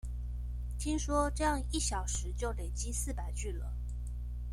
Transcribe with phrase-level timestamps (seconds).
[0.79, 3.71] 聽說這樣一小時就累積四百句了